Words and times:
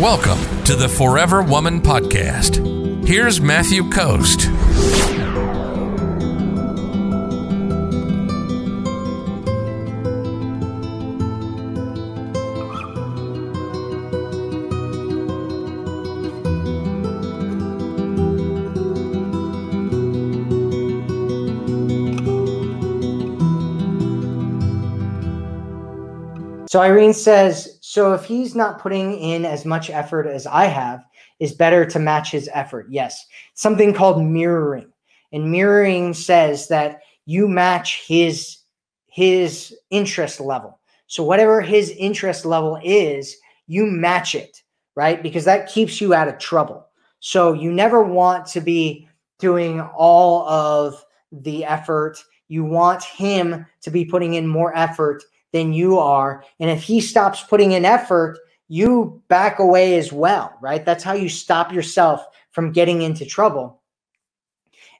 Welcome 0.00 0.64
to 0.64 0.76
the 0.76 0.88
Forever 0.88 1.42
Woman 1.42 1.82
Podcast. 1.82 3.06
Here's 3.06 3.38
Matthew 3.38 3.90
Coast. 3.90 4.44
So 26.70 26.80
Irene 26.80 27.12
says, 27.12 27.79
so 27.90 28.12
if 28.12 28.24
he's 28.24 28.54
not 28.54 28.78
putting 28.78 29.18
in 29.18 29.44
as 29.44 29.64
much 29.64 29.90
effort 29.90 30.28
as 30.28 30.46
I 30.46 30.66
have, 30.66 31.04
is 31.40 31.52
better 31.52 31.84
to 31.86 31.98
match 31.98 32.30
his 32.30 32.48
effort. 32.54 32.86
Yes. 32.88 33.26
Something 33.54 33.92
called 33.92 34.22
mirroring. 34.22 34.92
And 35.32 35.50
mirroring 35.50 36.14
says 36.14 36.68
that 36.68 37.00
you 37.26 37.48
match 37.48 38.04
his 38.06 38.58
his 39.08 39.76
interest 39.90 40.38
level. 40.38 40.78
So 41.08 41.24
whatever 41.24 41.60
his 41.60 41.90
interest 41.98 42.44
level 42.44 42.78
is, 42.84 43.36
you 43.66 43.86
match 43.86 44.36
it, 44.36 44.62
right? 44.94 45.20
Because 45.20 45.44
that 45.46 45.68
keeps 45.68 46.00
you 46.00 46.14
out 46.14 46.28
of 46.28 46.38
trouble. 46.38 46.86
So 47.18 47.54
you 47.54 47.72
never 47.72 48.04
want 48.04 48.46
to 48.50 48.60
be 48.60 49.08
doing 49.40 49.80
all 49.80 50.48
of 50.48 51.04
the 51.32 51.64
effort. 51.64 52.22
You 52.46 52.62
want 52.62 53.02
him 53.02 53.66
to 53.80 53.90
be 53.90 54.04
putting 54.04 54.34
in 54.34 54.46
more 54.46 54.76
effort 54.76 55.24
than 55.52 55.72
you 55.72 55.98
are. 55.98 56.44
And 56.58 56.70
if 56.70 56.82
he 56.82 57.00
stops 57.00 57.42
putting 57.42 57.72
in 57.72 57.84
effort, 57.84 58.38
you 58.68 59.20
back 59.28 59.58
away 59.58 59.96
as 59.98 60.12
well, 60.12 60.56
right? 60.60 60.84
That's 60.84 61.02
how 61.02 61.12
you 61.12 61.28
stop 61.28 61.72
yourself 61.72 62.24
from 62.52 62.72
getting 62.72 63.02
into 63.02 63.26
trouble. 63.26 63.80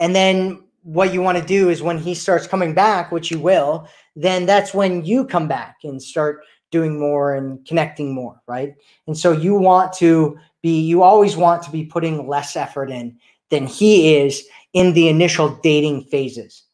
And 0.00 0.16
then 0.16 0.64
what 0.82 1.14
you 1.14 1.22
want 1.22 1.38
to 1.38 1.44
do 1.44 1.68
is 1.68 1.80
when 1.80 1.98
he 1.98 2.14
starts 2.14 2.46
coming 2.46 2.74
back, 2.74 3.12
which 3.12 3.30
you 3.30 3.38
will, 3.38 3.88
then 4.16 4.46
that's 4.46 4.74
when 4.74 5.04
you 5.04 5.24
come 5.24 5.46
back 5.46 5.76
and 5.84 6.02
start 6.02 6.42
doing 6.72 6.98
more 6.98 7.34
and 7.34 7.64
connecting 7.66 8.12
more, 8.12 8.40
right? 8.48 8.74
And 9.06 9.16
so 9.16 9.30
you 9.30 9.54
want 9.54 9.92
to 9.94 10.38
be, 10.60 10.80
you 10.80 11.02
always 11.02 11.36
want 11.36 11.62
to 11.62 11.70
be 11.70 11.84
putting 11.84 12.26
less 12.26 12.56
effort 12.56 12.90
in 12.90 13.16
than 13.50 13.66
he 13.66 14.16
is 14.16 14.44
in 14.72 14.94
the 14.94 15.08
initial 15.08 15.50
dating 15.62 16.02
phases. 16.04 16.64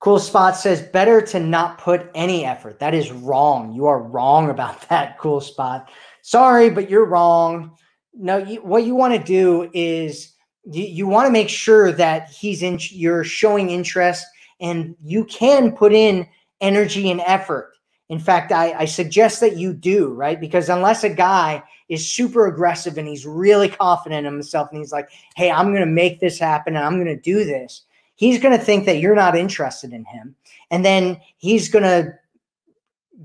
Cool 0.00 0.18
Spot 0.18 0.56
says 0.56 0.82
better 0.82 1.20
to 1.22 1.40
not 1.40 1.78
put 1.78 2.10
any 2.14 2.44
effort. 2.44 2.78
That 2.78 2.94
is 2.94 3.10
wrong. 3.10 3.72
You 3.72 3.86
are 3.86 4.02
wrong 4.02 4.50
about 4.50 4.80
that, 4.88 5.18
Cool 5.18 5.40
Spot. 5.40 5.88
Sorry, 6.22 6.70
but 6.70 6.90
you're 6.90 7.06
wrong. 7.06 7.76
No, 8.14 8.38
you, 8.38 8.62
what 8.62 8.84
you 8.84 8.94
want 8.94 9.14
to 9.14 9.22
do 9.22 9.70
is 9.72 10.32
you, 10.64 10.84
you 10.84 11.06
want 11.06 11.26
to 11.26 11.32
make 11.32 11.48
sure 11.48 11.92
that 11.92 12.30
he's 12.30 12.62
in. 12.62 12.78
You're 12.90 13.24
showing 13.24 13.70
interest, 13.70 14.24
and 14.60 14.94
you 15.02 15.24
can 15.24 15.72
put 15.72 15.92
in 15.92 16.26
energy 16.60 17.10
and 17.10 17.20
effort. 17.20 17.72
In 18.08 18.18
fact, 18.18 18.52
I, 18.52 18.72
I 18.72 18.84
suggest 18.84 19.40
that 19.40 19.56
you 19.56 19.72
do, 19.72 20.08
right? 20.08 20.40
Because 20.40 20.68
unless 20.68 21.02
a 21.02 21.10
guy 21.10 21.62
is 21.88 22.08
super 22.08 22.46
aggressive 22.46 22.98
and 22.98 23.08
he's 23.08 23.26
really 23.26 23.68
confident 23.68 24.26
in 24.26 24.32
himself 24.32 24.68
and 24.70 24.78
he's 24.78 24.92
like, 24.92 25.08
hey, 25.34 25.50
I'm 25.50 25.72
going 25.72 25.80
to 25.80 25.86
make 25.86 26.20
this 26.20 26.38
happen 26.38 26.76
and 26.76 26.84
I'm 26.84 27.02
going 27.02 27.14
to 27.14 27.20
do 27.20 27.44
this, 27.44 27.82
he's 28.16 28.40
going 28.40 28.58
to 28.58 28.64
think 28.64 28.86
that 28.86 28.98
you're 28.98 29.14
not 29.14 29.36
interested 29.36 29.92
in 29.92 30.04
him. 30.04 30.34
And 30.70 30.84
then 30.84 31.20
he's 31.36 31.68
going 31.68 31.84
to 31.84 32.14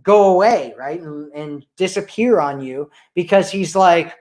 go 0.04 0.34
away, 0.34 0.74
right? 0.78 1.02
And, 1.02 1.32
and, 1.34 1.66
disappear 1.76 2.40
on 2.40 2.62
you 2.62 2.90
because 3.14 3.52
he's 3.52 3.76
like, 3.76 4.16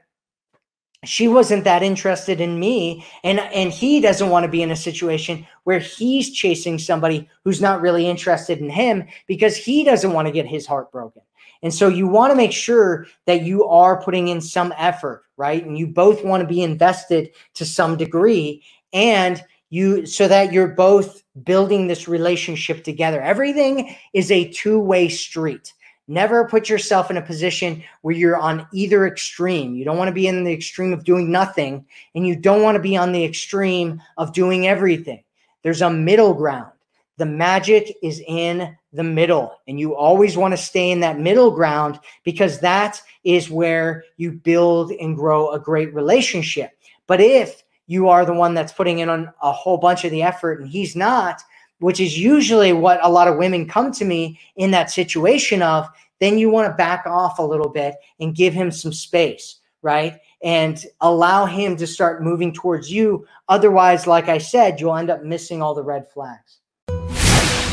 she 1.05 1.29
wasn't 1.29 1.65
that 1.65 1.83
interested 1.83 2.41
in 2.41 2.59
me. 2.59 3.07
And, 3.25 3.39
and 3.41 3.73
he 3.73 4.01
doesn't 4.01 4.29
want 4.29 4.45
to 4.45 4.51
be 4.51 4.63
in 4.63 4.71
a 4.71 4.77
situation 4.77 5.47
where 5.65 5.79
he's 5.79 6.31
chasing 6.31 6.79
somebody 6.79 7.29
who's 7.45 7.61
not 7.61 7.81
really 7.81 8.07
interested 8.07 8.59
in 8.59 8.69
him 8.69 9.07
because 9.27 9.57
he 9.57 9.85
doesn't 9.85 10.13
want 10.13 10.27
to 10.27 10.33
get 10.33 10.47
his 10.47 10.67
heart 10.67 10.91
broken. 10.93 11.23
And 11.63 11.73
so 11.73 11.89
you 11.89 12.07
want 12.07 12.31
to 12.31 12.37
make 12.37 12.53
sure 12.53 13.07
that 13.27 13.43
you 13.43 13.67
are 13.67 14.03
putting 14.03 14.29
in 14.29 14.41
some 14.41 14.75
effort, 14.77 15.25
right? 15.37 15.65
And 15.65 15.79
you 15.79 15.87
both 15.87 16.25
want 16.25 16.43
to 16.43 16.47
be 16.47 16.63
invested 16.63 17.31
to 17.55 17.65
some 17.65 17.97
degree. 17.97 18.63
And 18.93 19.43
you 19.71 20.05
so 20.05 20.29
that 20.29 20.53
you're 20.53 20.69
both 20.69 21.23
building 21.45 21.87
this 21.87 22.09
relationship 22.09 22.85
together. 22.85 23.21
Everything 23.23 23.97
is 24.13 24.31
a 24.31 24.51
two-way 24.51 25.09
street. 25.09 25.73
Never 26.09 26.49
put 26.49 26.69
yourself 26.69 27.09
in 27.09 27.17
a 27.17 27.23
position 27.23 27.85
where 28.03 28.15
you're 28.15 28.37
on 28.37 28.67
either 28.73 29.07
extreme. 29.07 29.77
You 29.77 29.85
don't 29.85 29.97
want 29.97 30.09
to 30.09 30.15
be 30.15 30.27
in 30.27 30.43
the 30.43 30.53
extreme 30.53 30.93
of 30.93 31.05
doing 31.05 31.31
nothing, 31.31 31.87
and 32.17 32.27
you 32.27 32.35
don't 32.35 32.63
want 32.63 32.75
to 32.75 32.83
be 32.83 32.97
on 32.97 33.13
the 33.13 33.25
extreme 33.25 34.03
of 34.17 34.33
doing 34.33 34.67
everything. 34.67 35.23
There's 35.63 35.83
a 35.83 35.91
middle 35.91 36.35
ground. 36.35 36.73
The 37.17 37.27
magic 37.27 37.97
is 38.03 38.21
in 38.27 38.77
the 38.93 39.05
middle, 39.05 39.55
and 39.69 39.79
you 39.79 39.95
always 39.95 40.37
want 40.37 40.53
to 40.53 40.59
stay 40.59 40.91
in 40.91 41.01
that 41.01 41.21
middle 41.21 41.53
ground 41.53 42.01
because 42.25 42.59
that 42.59 43.01
is 43.23 43.49
where 43.49 44.03
you 44.17 44.33
build 44.33 44.91
and 44.91 45.15
grow 45.15 45.53
a 45.53 45.61
great 45.61 45.95
relationship. 45.95 46.73
But 47.07 47.21
if 47.21 47.63
you 47.91 48.09
are 48.09 48.25
the 48.25 48.33
one 48.33 48.55
that's 48.55 48.73
putting 48.73 49.01
in 49.01 49.09
on 49.09 49.33
a 49.43 49.51
whole 49.51 49.77
bunch 49.77 50.05
of 50.05 50.13
the 50.13 50.23
effort 50.23 50.61
and 50.61 50.71
he's 50.71 50.95
not, 50.95 51.43
which 51.81 51.99
is 51.99 52.17
usually 52.17 52.73
what 52.73 53.01
a 53.03 53.11
lot 53.11 53.27
of 53.27 53.37
women 53.37 53.67
come 53.67 53.91
to 53.91 54.05
me 54.05 54.39
in 54.55 54.71
that 54.71 54.93
situation 54.93 55.61
of, 55.61 55.89
then 56.21 56.39
you 56.39 56.51
want 56.51 56.69
to 56.69 56.75
back 56.77 57.05
off 57.05 57.41
a 57.41 57.43
little 57.43 57.69
bit 57.69 57.97
and 58.21 58.37
give 58.37 58.55
him 58.55 58.71
some 58.71 58.93
space, 58.93 59.57
right? 59.83 60.21
And 60.41 60.87
allow 61.01 61.47
him 61.47 61.77
to 61.79 61.87
start 61.87 62.23
moving 62.23 62.53
towards 62.53 62.93
you. 62.93 63.27
Otherwise, 63.49 64.07
like 64.07 64.29
I 64.29 64.39
said, 64.39 64.81
you'll 64.81 64.97
end 64.97 65.11
up 65.11 65.25
missing 65.25 65.61
all 65.61 65.75
the 65.75 65.83
red 65.83 66.09
flags. 66.13 66.59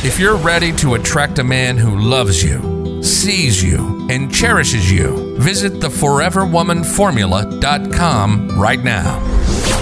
If 0.04 0.20
you're 0.20 0.38
ready 0.38 0.72
to 0.78 0.96
attract 0.96 1.38
a 1.38 1.44
man 1.44 1.78
who 1.78 1.96
loves 1.96 2.44
you, 2.44 3.04
sees 3.04 3.64
you, 3.64 4.08
and 4.10 4.34
cherishes 4.34 4.92
you, 4.92 5.38
visit 5.38 5.74
theforeverwomanformula.com 5.74 8.60
right 8.60 8.84
now. 8.84 9.77